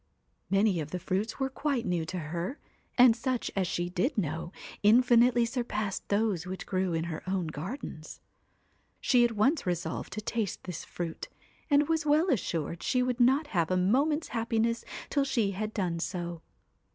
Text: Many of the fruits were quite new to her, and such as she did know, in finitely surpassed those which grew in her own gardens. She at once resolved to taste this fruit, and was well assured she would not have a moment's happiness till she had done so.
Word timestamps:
Many 0.49 0.79
of 0.79 0.89
the 0.89 0.97
fruits 0.97 1.37
were 1.39 1.47
quite 1.51 1.85
new 1.85 2.07
to 2.07 2.17
her, 2.17 2.57
and 2.97 3.15
such 3.15 3.51
as 3.55 3.67
she 3.67 3.87
did 3.87 4.17
know, 4.17 4.51
in 4.81 5.03
finitely 5.03 5.47
surpassed 5.47 6.09
those 6.09 6.47
which 6.47 6.65
grew 6.65 6.93
in 6.95 7.03
her 7.03 7.21
own 7.29 7.45
gardens. 7.45 8.19
She 8.99 9.23
at 9.23 9.33
once 9.33 9.67
resolved 9.67 10.11
to 10.13 10.19
taste 10.21 10.63
this 10.63 10.83
fruit, 10.83 11.29
and 11.69 11.87
was 11.87 12.03
well 12.03 12.31
assured 12.31 12.81
she 12.81 13.03
would 13.03 13.19
not 13.19 13.45
have 13.53 13.69
a 13.69 13.77
moment's 13.77 14.29
happiness 14.29 14.83
till 15.11 15.23
she 15.23 15.51
had 15.51 15.71
done 15.71 15.99
so. 15.99 16.41